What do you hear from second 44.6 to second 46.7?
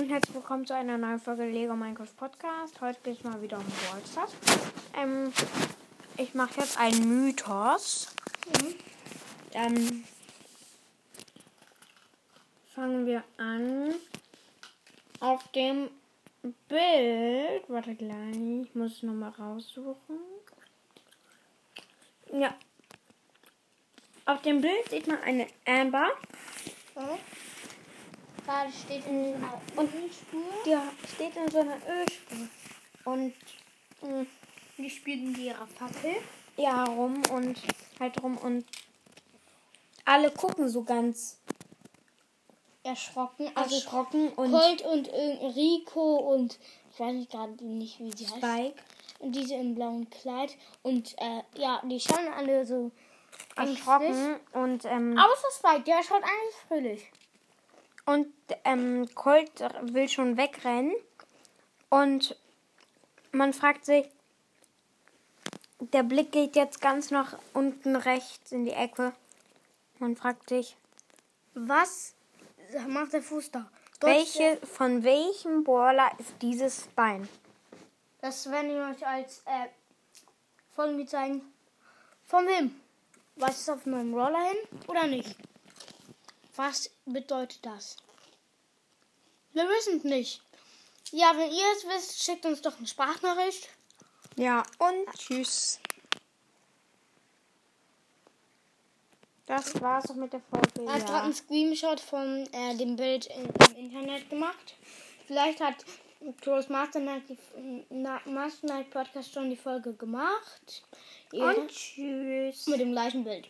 und äh, Rico und